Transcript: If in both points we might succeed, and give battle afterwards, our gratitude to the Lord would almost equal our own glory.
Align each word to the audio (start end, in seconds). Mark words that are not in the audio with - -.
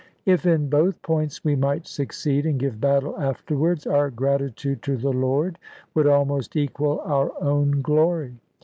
If 0.25 0.47
in 0.47 0.67
both 0.67 0.99
points 1.03 1.45
we 1.45 1.55
might 1.55 1.85
succeed, 1.85 2.47
and 2.47 2.59
give 2.59 2.81
battle 2.81 3.15
afterwards, 3.19 3.85
our 3.85 4.09
gratitude 4.09 4.81
to 4.81 4.97
the 4.97 5.13
Lord 5.13 5.59
would 5.93 6.07
almost 6.07 6.55
equal 6.55 7.01
our 7.01 7.31
own 7.39 7.83
glory. 7.83 8.37